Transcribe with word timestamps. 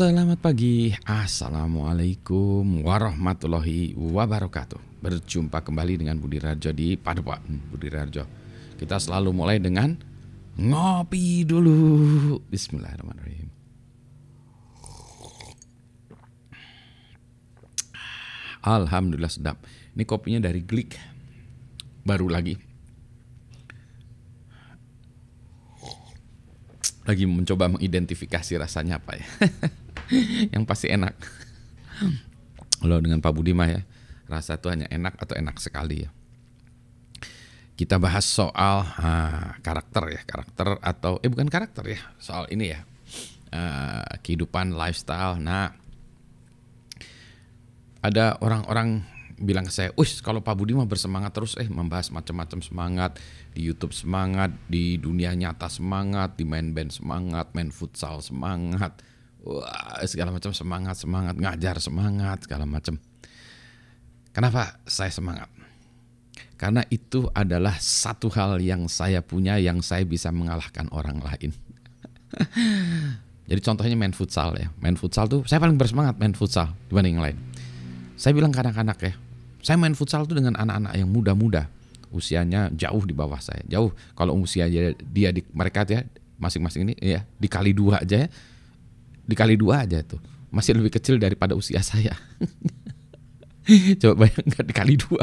Selamat 0.00 0.40
pagi, 0.40 0.96
Assalamualaikum 1.04 2.88
warahmatullahi 2.88 3.92
wabarakatuh. 4.00 4.96
Berjumpa 4.96 5.60
kembali 5.60 6.00
dengan 6.00 6.16
Budi 6.16 6.40
Rajo 6.40 6.72
di 6.72 6.96
Padepokan. 6.96 7.68
Budi 7.68 7.92
Rajo 7.92 8.24
Kita 8.80 8.96
selalu 8.96 9.28
mulai 9.36 9.60
dengan 9.60 9.92
ngopi 10.56 11.44
dulu. 11.44 12.40
Bismillahirrahmanirrahim. 12.48 13.52
Alhamdulillah 18.64 19.28
sedap. 19.28 19.60
Ini 19.92 20.08
kopinya 20.08 20.48
dari 20.48 20.64
Glik. 20.64 20.96
Baru 22.08 22.32
lagi. 22.32 22.56
Lagi 27.04 27.28
mencoba 27.28 27.68
mengidentifikasi 27.76 28.56
rasanya 28.56 28.96
apa 28.96 29.20
ya. 29.20 29.28
yang 30.54 30.64
pasti 30.66 30.90
enak. 30.90 31.14
Kalau 32.80 32.98
dengan 32.98 33.20
Pak 33.20 33.32
Budi 33.32 33.52
mah 33.52 33.68
ya, 33.68 33.80
rasa 34.30 34.56
itu 34.56 34.72
hanya 34.72 34.88
enak 34.88 35.18
atau 35.20 35.36
enak 35.36 35.56
sekali 35.60 36.08
ya. 36.08 36.10
Kita 37.76 37.96
bahas 37.96 38.28
soal 38.28 38.84
uh, 38.84 39.56
karakter 39.64 40.04
ya, 40.12 40.20
karakter 40.24 40.76
atau 40.84 41.16
eh 41.24 41.28
bukan 41.32 41.48
karakter 41.48 41.96
ya, 41.96 42.00
soal 42.20 42.44
ini 42.52 42.76
ya. 42.76 42.80
Uh, 43.50 44.04
kehidupan 44.22 44.76
lifestyle. 44.76 45.40
Nah, 45.40 45.74
ada 48.00 48.38
orang-orang 48.38 49.02
bilang 49.40 49.64
ke 49.64 49.72
saya, 49.72 49.90
"Wis, 49.96 50.20
kalau 50.20 50.44
Pak 50.44 50.52
Budi 50.52 50.76
mah 50.76 50.84
bersemangat 50.84 51.32
terus 51.32 51.56
eh 51.56 51.66
membahas 51.66 52.12
macam-macam 52.12 52.60
semangat 52.60 53.16
di 53.56 53.64
YouTube 53.64 53.96
semangat, 53.96 54.52
di 54.68 55.00
dunia 55.00 55.32
nyata 55.32 55.66
semangat, 55.72 56.36
di 56.36 56.44
main 56.44 56.76
band 56.76 56.92
semangat, 56.92 57.48
main 57.56 57.72
futsal 57.72 58.20
semangat." 58.20 59.00
Wah, 59.40 60.04
segala 60.04 60.30
macam 60.34 60.52
semangat, 60.52 61.00
semangat, 61.00 61.34
ngajar 61.36 61.76
semangat, 61.80 62.44
segala 62.44 62.68
macam. 62.68 63.00
Kenapa 64.30 64.78
saya 64.84 65.10
semangat? 65.10 65.48
Karena 66.60 66.84
itu 66.92 67.24
adalah 67.32 67.80
satu 67.80 68.28
hal 68.36 68.60
yang 68.60 68.84
saya 68.84 69.24
punya 69.24 69.56
yang 69.56 69.80
saya 69.80 70.04
bisa 70.04 70.28
mengalahkan 70.28 70.92
orang 70.92 71.24
lain. 71.24 71.56
Jadi 73.50 73.60
contohnya 73.64 73.96
main 73.96 74.12
futsal 74.12 74.54
ya. 74.60 74.68
Main 74.78 74.94
futsal 74.94 75.26
tuh 75.26 75.42
saya 75.48 75.58
paling 75.58 75.80
bersemangat 75.80 76.20
main 76.20 76.36
futsal 76.36 76.70
dibanding 76.92 77.16
yang 77.16 77.24
lain. 77.32 77.38
Saya 78.20 78.36
bilang 78.36 78.52
ke 78.52 78.60
anak-anak 78.60 78.98
ya, 79.00 79.12
saya 79.64 79.80
main 79.80 79.96
futsal 79.96 80.28
tuh 80.28 80.36
dengan 80.36 80.52
anak-anak 80.60 80.92
yang 80.92 81.08
muda-muda, 81.08 81.72
usianya 82.12 82.68
jauh 82.76 83.00
di 83.08 83.16
bawah 83.16 83.40
saya, 83.40 83.64
jauh. 83.64 83.96
Kalau 84.12 84.36
usia 84.36 84.68
dia, 84.68 85.32
di 85.32 85.40
mereka 85.56 85.88
ya 85.88 86.04
masing-masing 86.36 86.92
ini 86.92 86.94
ya 87.00 87.24
dikali 87.40 87.72
dua 87.72 88.04
aja 88.04 88.24
ya, 88.24 88.28
dikali 89.30 89.54
dua 89.54 89.86
aja 89.86 90.02
tuh 90.02 90.18
masih 90.50 90.74
lebih 90.74 90.90
kecil 90.98 91.22
daripada 91.22 91.54
usia 91.54 91.78
saya. 91.78 92.10
Coba 94.02 94.26
bayangkan 94.26 94.66
dikali 94.66 94.98
dua. 94.98 95.22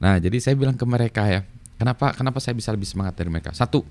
Nah 0.00 0.16
jadi 0.16 0.40
saya 0.40 0.56
bilang 0.56 0.80
ke 0.80 0.88
mereka 0.88 1.28
ya, 1.28 1.44
kenapa 1.76 2.16
kenapa 2.16 2.40
saya 2.40 2.56
bisa 2.56 2.72
lebih 2.72 2.88
semangat 2.88 3.20
dari 3.20 3.28
mereka? 3.28 3.52
Satu, 3.52 3.84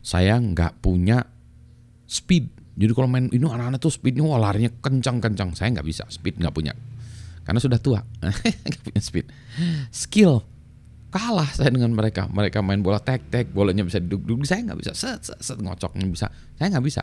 saya 0.00 0.40
nggak 0.40 0.80
punya 0.80 1.20
speed. 2.08 2.48
Jadi 2.72 2.92
kalau 2.96 3.12
main 3.12 3.28
ini 3.28 3.44
anak-anak 3.44 3.76
tuh 3.76 3.92
speednya 3.92 4.24
wah 4.24 4.40
larinya 4.40 4.72
kencang-kencang. 4.72 5.52
Saya 5.52 5.68
nggak 5.76 5.84
bisa 5.84 6.08
speed 6.08 6.40
nggak 6.40 6.56
punya 6.56 6.72
karena 7.42 7.60
sudah 7.60 7.78
tua 7.78 8.00
nggak 8.66 8.82
punya 8.86 9.02
speed 9.02 9.26
skill 9.90 10.46
kalah 11.12 11.48
saya 11.50 11.68
dengan 11.68 11.92
mereka 11.92 12.30
mereka 12.30 12.64
main 12.64 12.80
bola 12.80 13.02
tek 13.02 13.28
tek 13.28 13.50
bolanya 13.52 13.84
bisa 13.84 14.00
duduk 14.00 14.24
duduk 14.24 14.48
saya 14.48 14.64
nggak 14.64 14.78
bisa 14.80 14.92
set 14.96 15.20
set, 15.20 15.38
set 15.42 15.58
ngocoknya 15.60 16.06
bisa 16.08 16.26
saya 16.56 16.72
nggak 16.72 16.86
bisa 16.86 17.02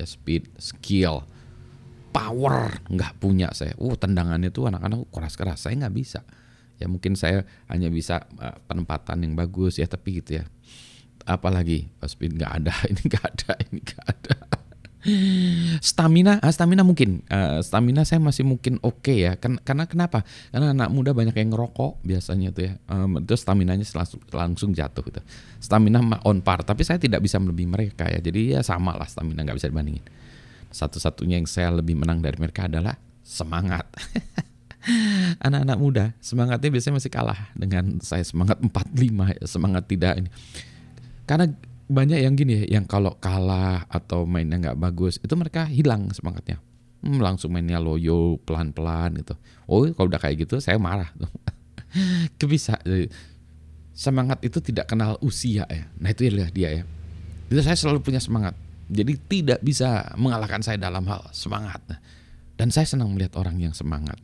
ya 0.00 0.06
speed 0.08 0.48
skill 0.56 1.28
power. 2.10 2.80
Nggak 2.88 3.12
punya 3.20 3.52
saya. 3.52 3.76
Uh 3.76 3.94
tendangannya 3.94 4.48
tuh 4.48 4.72
anak-anak 4.72 5.12
keras 5.12 5.34
keras 5.36 5.58
saya 5.68 5.76
nggak 5.76 5.94
bisa. 5.94 6.24
Ya 6.80 6.88
mungkin 6.88 7.12
saya 7.12 7.44
hanya 7.68 7.92
bisa 7.92 8.24
uh, 8.40 8.56
penempatan 8.64 9.20
yang 9.20 9.36
bagus 9.36 9.76
ya 9.76 9.84
tapi 9.84 10.24
gitu 10.24 10.40
ya. 10.40 10.44
Apalagi 11.28 11.92
speed 12.08 12.40
nggak 12.40 12.52
ada. 12.64 12.74
Ini 12.90 13.02
nggak 13.04 13.24
ada 13.24 13.50
ini 13.68 13.78
nggak 13.84 14.06
ada 14.08 14.59
Stamina, 15.80 16.36
ah, 16.44 16.52
stamina 16.52 16.84
mungkin, 16.84 17.24
uh, 17.32 17.64
stamina 17.64 18.04
saya 18.04 18.20
masih 18.20 18.44
mungkin 18.44 18.76
oke 18.84 19.00
okay 19.00 19.16
ya. 19.24 19.32
Ken 19.40 19.56
karena 19.64 19.88
kenapa? 19.88 20.28
Karena 20.52 20.76
anak 20.76 20.92
muda 20.92 21.16
banyak 21.16 21.32
yang 21.32 21.56
ngerokok 21.56 22.04
biasanya 22.04 22.52
tuh 22.52 22.68
ya. 22.68 22.72
Um, 22.84 23.24
itu 23.24 23.32
staminanya 23.32 23.88
langsung, 23.96 24.20
langsung 24.28 24.70
jatuh 24.76 25.00
gitu. 25.08 25.20
Stamina 25.56 26.04
on 26.28 26.44
par, 26.44 26.60
tapi 26.68 26.84
saya 26.84 27.00
tidak 27.00 27.24
bisa 27.24 27.40
melebihi 27.40 27.68
mereka 27.68 28.12
ya. 28.12 28.20
Jadi 28.20 28.56
ya 28.56 28.60
sama 28.60 28.92
lah 28.92 29.08
stamina 29.08 29.40
nggak 29.40 29.56
bisa 29.56 29.72
dibandingin. 29.72 30.04
Satu-satunya 30.68 31.40
yang 31.40 31.48
saya 31.48 31.72
lebih 31.72 31.96
menang 31.96 32.20
dari 32.20 32.36
mereka 32.36 32.68
adalah 32.68 33.00
semangat. 33.24 33.88
Anak-anak 35.44 35.78
muda 35.80 36.04
semangatnya 36.20 36.68
biasanya 36.72 36.94
masih 37.00 37.12
kalah 37.12 37.40
dengan 37.56 38.00
saya 38.04 38.24
semangat 38.24 38.60
45 38.60 39.36
ya, 39.36 39.44
semangat 39.48 39.84
tidak 39.88 40.14
ini. 40.20 40.28
Karena 41.24 41.48
banyak 41.90 42.22
yang 42.22 42.38
gini 42.38 42.64
ya, 42.64 42.78
yang 42.78 42.86
kalau 42.86 43.18
kalah 43.18 43.82
atau 43.90 44.22
mainnya 44.22 44.62
nggak 44.62 44.78
bagus, 44.78 45.18
itu 45.18 45.34
mereka 45.34 45.66
hilang 45.66 46.06
semangatnya. 46.14 46.62
Hmm, 47.02 47.18
langsung 47.18 47.50
mainnya 47.50 47.82
loyo 47.82 48.38
pelan-pelan 48.46 49.18
gitu. 49.18 49.34
Oh, 49.66 49.82
kalau 49.90 50.06
udah 50.06 50.20
kayak 50.22 50.46
gitu 50.46 50.62
saya 50.62 50.78
marah. 50.78 51.10
Kebisa. 52.38 52.78
Semangat 54.00 54.40
itu 54.46 54.62
tidak 54.64 54.88
kenal 54.88 55.18
usia 55.20 55.66
ya. 55.68 55.84
Nah 55.98 56.08
itu 56.08 56.30
ya 56.30 56.48
dia 56.48 56.68
ya. 56.80 56.84
Itu 57.52 57.60
saya 57.60 57.76
selalu 57.76 58.00
punya 58.00 58.22
semangat. 58.22 58.56
Jadi 58.88 59.12
tidak 59.28 59.60
bisa 59.60 60.14
mengalahkan 60.16 60.64
saya 60.64 60.80
dalam 60.80 61.04
hal 61.04 61.20
semangat. 61.36 61.82
Dan 62.56 62.72
saya 62.72 62.88
senang 62.88 63.12
melihat 63.12 63.36
orang 63.36 63.60
yang 63.60 63.74
semangat. 63.76 64.16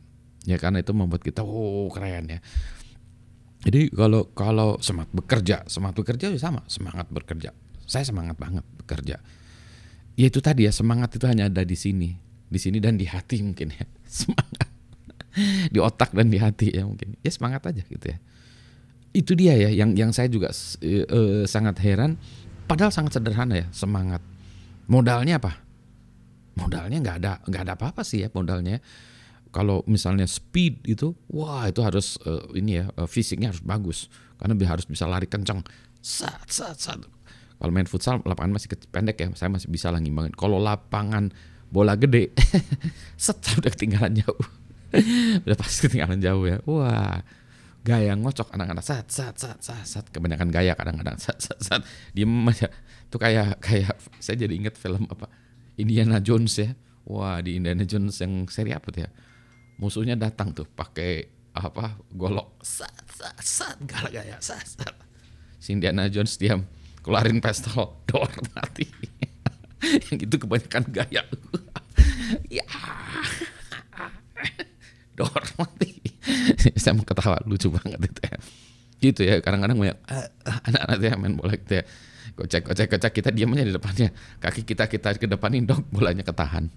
Ya 0.47 0.55
karena 0.57 0.81
itu 0.81 0.95
membuat 0.95 1.21
kita 1.21 1.43
oh 1.43 1.91
keren 1.91 2.31
ya. 2.31 2.39
Jadi 3.67 3.91
kalau 3.91 4.31
kalau 4.31 4.79
semangat 4.79 5.11
bekerja, 5.11 5.67
semangat 5.67 5.99
bekerja 5.99 6.31
ya 6.31 6.39
sama, 6.39 6.63
semangat 6.71 7.11
bekerja. 7.11 7.51
Saya 7.83 8.07
semangat 8.07 8.39
banget 8.39 8.63
bekerja. 8.79 9.19
Ya 10.15 10.25
itu 10.31 10.39
tadi 10.39 10.63
ya, 10.63 10.71
semangat 10.71 11.19
itu 11.19 11.27
hanya 11.27 11.51
ada 11.51 11.67
di 11.67 11.75
sini, 11.75 12.15
di 12.47 12.59
sini 12.63 12.79
dan 12.79 12.95
di 12.95 13.03
hati 13.03 13.43
mungkin 13.43 13.75
ya. 13.75 13.83
Semangat. 14.07 14.71
Di 15.67 15.77
otak 15.83 16.15
dan 16.15 16.31
di 16.31 16.39
hati 16.39 16.71
ya 16.71 16.87
mungkin. 16.87 17.19
Ya 17.19 17.27
semangat 17.27 17.67
aja 17.67 17.83
gitu 17.83 18.07
ya. 18.07 18.17
Itu 19.11 19.35
dia 19.35 19.59
ya 19.59 19.69
yang 19.69 19.99
yang 19.99 20.15
saya 20.15 20.31
juga 20.31 20.47
uh, 20.55 21.43
sangat 21.43 21.75
heran 21.83 22.15
padahal 22.71 22.95
sangat 22.95 23.19
sederhana 23.19 23.61
ya, 23.61 23.67
semangat. 23.75 24.23
Modalnya 24.87 25.43
apa? 25.43 25.59
Modalnya 26.55 27.03
nggak 27.03 27.17
ada 27.19 27.31
nggak 27.43 27.61
ada 27.67 27.73
apa-apa 27.75 28.07
sih 28.07 28.23
ya 28.23 28.31
modalnya 28.31 28.79
kalau 29.51 29.81
misalnya 29.87 30.27
speed 30.27 30.85
itu 30.87 31.15
wah 31.31 31.67
itu 31.67 31.81
harus 31.81 32.19
uh, 32.27 32.45
ini 32.53 32.83
ya 32.83 32.85
uh, 32.99 33.07
fisiknya 33.09 33.51
harus 33.51 33.63
bagus. 33.63 34.11
Karena 34.37 34.53
harus 34.69 34.85
bisa 34.85 35.09
lari 35.09 35.25
kencang 35.25 35.65
sat 36.01 36.45
sat 36.47 36.77
sat. 36.77 36.99
Kalau 37.57 37.71
main 37.73 37.89
futsal 37.89 38.21
lapangan 38.21 38.53
masih 38.53 38.69
pendek 38.93 39.17
ya 39.17 39.27
saya 39.33 39.49
masih 39.49 39.67
bisa 39.73 39.89
lagi 39.89 40.13
banget 40.13 40.37
kalau 40.37 40.61
lapangan 40.61 41.33
bola 41.73 41.97
gede 41.97 42.29
set 43.19 43.41
udah 43.57 43.71
ketinggalan 43.73 44.13
jauh. 44.21 44.45
Udah 45.43 45.57
pasti 45.59 45.91
ketinggalan 45.91 46.23
jauh 46.23 46.47
ya. 46.47 46.63
Wah 46.63 47.19
gaya 47.83 48.15
ngocok 48.15 48.55
anak-anak. 48.55 48.83
Sat 48.83 49.11
sat 49.11 49.35
sat 49.35 49.59
sat 49.59 49.83
sat. 49.83 50.05
Kebanyakan 50.11 50.47
gaya 50.47 50.75
kadang-kadang. 50.79 51.19
Sat 51.23 51.39
sat 51.43 51.59
sat. 51.59 51.81
Diem 52.15 52.31
aja. 52.47 52.71
Tuh 53.11 53.19
kayak 53.19 53.59
kayak 53.59 53.99
saya 54.23 54.47
jadi 54.47 54.55
inget 54.55 54.79
film 54.79 55.03
apa? 55.11 55.27
Indiana 55.75 56.23
Jones 56.23 56.55
ya. 56.55 56.71
Wah 57.03 57.43
di 57.43 57.59
Indiana 57.59 57.83
Jones 57.83 58.19
yang 58.23 58.47
seri 58.47 58.71
apa 58.71 58.87
tuh 58.91 59.07
ya 59.07 59.09
musuhnya 59.77 60.17
datang 60.17 60.53
tuh 60.53 60.65
pakai 60.65 61.25
apa 61.57 61.97
golok. 62.13 62.61
Sat 62.61 62.93
sat 63.09 63.37
sat 63.41 63.77
gala 63.85 64.09
gaya 64.09 64.37
sat 64.41 64.61
sat. 64.61 64.93
Si 65.57 65.73
Indiana 65.73 66.05
Jones 66.09 66.37
diam 66.37 66.65
keluarin 67.01 67.41
pistol 67.41 67.97
dor 68.09 68.29
mati. 68.53 68.85
Yang 70.09 70.29
itu 70.29 70.35
kebanyakan 70.41 70.83
gaya. 70.89 71.23
Ya. 72.51 72.65
Dor 75.15 75.43
mati. 75.55 75.95
Saya 76.75 76.91
mau 76.91 77.07
ketawa 77.07 77.39
lucu 77.47 77.71
banget 77.71 78.03
itu 78.03 78.19
ya. 78.19 78.37
Gitu 78.97 79.21
ya 79.23 79.35
kadang-kadang 79.39 79.79
banyak 79.79 79.97
uh, 80.11 80.27
anak-anak 80.67 80.97
ya 80.99 81.13
main 81.15 81.33
bola 81.39 81.55
gitu 81.55 81.79
ya. 81.79 81.83
Kocek 82.35 82.67
kocek 82.67 82.87
kocek 82.91 83.11
kita 83.15 83.29
diam 83.31 83.55
aja 83.55 83.63
di 83.63 83.71
depannya. 83.71 84.11
Kaki 84.43 84.67
kita 84.67 84.91
kita 84.91 85.15
ke 85.15 85.29
depanin 85.29 85.63
dong 85.63 85.87
bolanya 85.87 86.25
ketahan 86.25 86.67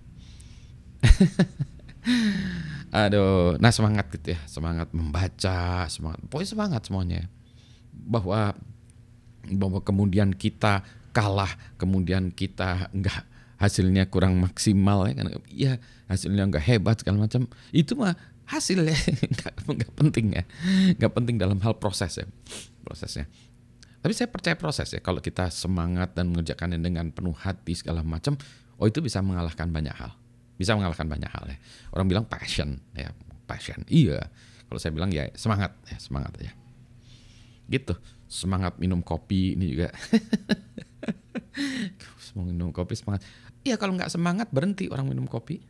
Aduh, 2.91 3.55
nah 3.63 3.71
semangat 3.71 4.11
gitu 4.11 4.35
ya, 4.35 4.41
semangat 4.51 4.91
membaca, 4.91 5.87
semangat, 5.87 6.19
pokoknya 6.27 6.51
semangat 6.51 6.83
semuanya. 6.87 7.21
Bahwa 7.95 8.55
bahwa 9.47 9.81
kemudian 9.83 10.35
kita 10.35 10.83
kalah, 11.15 11.51
kemudian 11.79 12.35
kita 12.35 12.91
enggak 12.91 13.27
hasilnya 13.63 14.11
kurang 14.11 14.43
maksimal 14.43 15.07
ya 15.07 15.15
kan, 15.15 15.27
ya 15.51 15.73
hasilnya 16.11 16.51
enggak 16.51 16.65
hebat 16.67 16.99
segala 16.99 17.31
macam, 17.31 17.47
itu 17.71 17.95
mah 17.95 18.19
hasil 18.51 18.83
ya 18.83 18.99
enggak, 19.31 19.55
enggak 19.71 19.93
penting 19.95 20.27
ya, 20.35 20.43
enggak 20.99 21.13
penting 21.15 21.37
dalam 21.39 21.63
hal 21.63 21.79
proses 21.79 22.19
ya, 22.19 22.27
prosesnya. 22.83 23.31
Tapi 24.01 24.17
saya 24.17 24.33
percaya 24.33 24.57
proses 24.57 24.91
ya, 24.91 24.99
kalau 24.99 25.23
kita 25.23 25.53
semangat 25.53 26.17
dan 26.17 26.33
mengerjakannya 26.33 26.81
dengan 26.81 27.13
penuh 27.13 27.37
hati 27.37 27.77
segala 27.77 28.01
macam, 28.01 28.35
Oh 28.81 28.89
itu 28.89 29.05
bisa 29.05 29.21
mengalahkan 29.21 29.69
banyak 29.69 29.93
hal. 29.93 30.17
Bisa 30.61 30.77
mengalahkan 30.77 31.09
banyak 31.09 31.33
hal 31.33 31.49
ya. 31.49 31.57
Orang 31.97 32.05
bilang 32.05 32.29
passion 32.29 32.77
ya, 32.93 33.17
passion. 33.49 33.81
Iya. 33.89 34.29
Kalau 34.69 34.77
saya 34.77 34.93
bilang 34.93 35.09
ya 35.09 35.33
semangat 35.33 35.73
ya, 35.89 35.97
semangat 35.97 36.37
ya. 36.37 36.53
Gitu. 37.73 37.97
Semangat 38.29 38.77
minum 38.77 39.01
kopi 39.01 39.57
ini 39.57 39.73
juga. 39.73 39.89
semangat 42.21 42.53
minum 42.53 42.77
kopi 42.77 42.93
semangat. 42.93 43.25
Iya 43.65 43.81
kalau 43.81 43.97
nggak 43.97 44.13
semangat 44.13 44.53
berhenti 44.53 44.93
orang 44.93 45.09
minum 45.09 45.25
kopi. 45.25 45.65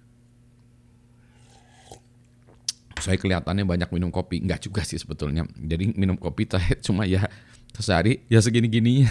Saya 3.01 3.17
kelihatannya 3.17 3.65
banyak 3.65 3.89
minum 3.95 4.13
kopi, 4.13 4.45
nggak 4.45 4.67
juga 4.67 4.83
sih 4.83 4.99
sebetulnya. 4.99 5.47
Jadi 5.55 5.95
minum 5.95 6.19
kopi 6.19 6.51
cuma 6.87 7.07
ya 7.07 7.31
sehari 7.79 8.27
ya 8.27 8.43
segini-gini. 8.43 9.07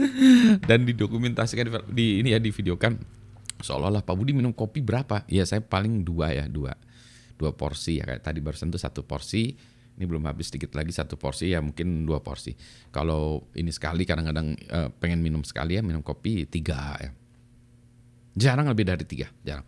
Dan 0.68 0.88
didokumentasikan 0.88 1.68
di 1.92 2.24
ini 2.24 2.32
ya 2.32 2.40
di 2.40 2.48
videokan 2.48 3.19
seolah-olah 3.60 4.02
Pak 4.04 4.14
Budi 4.16 4.32
minum 4.32 4.52
kopi 4.52 4.80
berapa? 4.84 5.24
Ya 5.30 5.44
saya 5.44 5.64
paling 5.64 6.04
dua 6.04 6.32
ya 6.32 6.44
dua. 6.48 6.76
Dua 7.36 7.56
porsi 7.56 8.00
ya 8.00 8.04
kayak 8.04 8.24
tadi 8.24 8.38
barusan 8.44 8.68
itu 8.72 8.80
satu 8.80 9.04
porsi. 9.04 9.56
Ini 10.00 10.08
belum 10.08 10.24
habis 10.24 10.48
sedikit 10.48 10.72
lagi 10.72 10.96
satu 10.96 11.20
porsi 11.20 11.52
ya 11.52 11.60
mungkin 11.60 12.08
dua 12.08 12.24
porsi. 12.24 12.56
Kalau 12.88 13.48
ini 13.52 13.68
sekali 13.68 14.08
kadang-kadang 14.08 14.56
uh, 14.72 14.88
pengen 14.96 15.20
minum 15.20 15.44
sekali 15.44 15.76
ya 15.76 15.82
minum 15.84 16.00
kopi 16.00 16.48
tiga 16.48 16.96
ya. 16.96 17.10
Jarang 18.36 18.68
lebih 18.68 18.88
dari 18.88 19.04
tiga 19.04 19.28
jarang. 19.44 19.66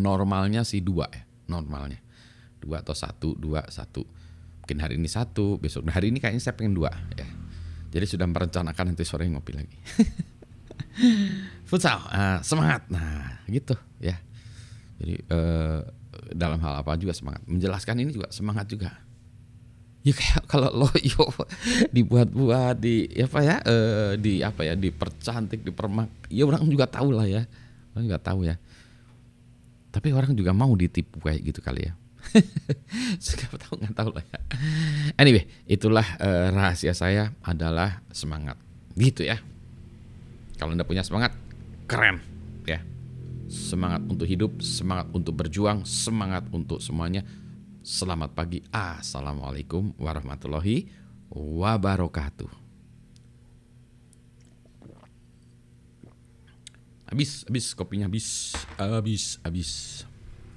Normalnya 0.00 0.64
sih 0.64 0.80
dua 0.80 1.08
ya 1.12 1.24
normalnya. 1.48 2.00
Dua 2.58 2.80
atau 2.80 2.96
satu 2.96 3.36
dua 3.36 3.64
satu. 3.68 4.04
Mungkin 4.64 4.78
hari 4.84 5.00
ini 5.00 5.08
satu 5.08 5.56
besok 5.56 5.88
hari 5.88 6.12
ini 6.12 6.20
kayaknya 6.20 6.42
saya 6.44 6.56
pengen 6.56 6.76
dua 6.76 6.92
ya. 7.16 7.28
Jadi 7.88 8.04
sudah 8.04 8.28
merencanakan 8.28 8.92
nanti 8.92 9.04
sore 9.08 9.24
ngopi 9.24 9.52
lagi 9.56 9.76
futsal. 11.68 12.00
Uh, 12.08 12.40
semangat. 12.40 12.88
Nah 12.88 13.44
gitu 13.44 13.76
ya. 14.00 14.16
Jadi 14.98 15.20
uh, 15.28 15.84
dalam 16.32 16.58
hal 16.64 16.80
apa 16.80 16.96
juga 16.96 17.12
semangat. 17.14 17.44
Menjelaskan 17.44 17.94
ini 18.02 18.10
juga 18.16 18.28
semangat 18.32 18.66
juga. 18.68 18.90
Ya 20.06 20.14
kayak 20.14 20.48
kalau 20.48 20.70
loyo 20.72 21.24
dibuat-buat 21.94 22.80
di 22.80 23.10
ya 23.12 23.28
apa 23.28 23.40
ya 23.44 23.56
eh, 23.66 24.12
di 24.16 24.40
apa 24.40 24.62
ya 24.64 24.72
dipercantik 24.78 25.66
dipermak 25.66 26.30
ya 26.32 26.48
orang 26.48 26.64
juga 26.70 26.88
tahu 26.88 27.12
lah 27.12 27.28
ya. 27.28 27.44
Orang 27.92 28.08
juga 28.08 28.20
tahu 28.20 28.48
ya. 28.48 28.56
Tapi 29.92 30.08
orang 30.14 30.32
juga 30.32 30.54
mau 30.56 30.72
ditipu 30.72 31.20
kayak 31.20 31.40
gitu 31.52 31.60
kali 31.60 31.90
ya. 31.90 31.92
Nggak 33.24 33.60
tahu 33.64 33.74
nggak 33.80 33.94
tahu 33.96 34.10
lah 34.12 34.24
ya. 34.24 34.38
Anyway 35.16 35.48
itulah 35.64 36.04
eh, 36.20 36.48
rahasia 36.52 36.92
saya 36.96 37.32
adalah 37.44 38.00
semangat. 38.12 38.56
Gitu 38.96 39.24
ya. 39.26 39.40
Kalau 40.58 40.74
anda 40.74 40.82
punya 40.82 41.06
semangat 41.06 41.34
keren 41.88 42.20
ya 42.68 42.84
semangat 43.48 44.04
untuk 44.06 44.28
hidup 44.28 44.60
semangat 44.60 45.08
untuk 45.16 45.32
berjuang 45.40 45.88
semangat 45.88 46.44
untuk 46.52 46.84
semuanya 46.84 47.24
Selamat 47.88 48.36
pagi. 48.36 48.60
Assalamualaikum 48.68 49.96
warahmatullahi 49.96 50.92
wabarakatuh. 51.32 52.52
Habis, 57.08 57.48
habis 57.48 57.72
kopinya 57.72 58.04
habis, 58.04 58.52
habis, 58.76 59.40
habis. 59.40 60.04